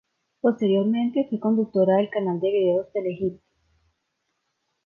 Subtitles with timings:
[0.41, 3.39] Posteriormente fue conductora del canal de videos Telehit.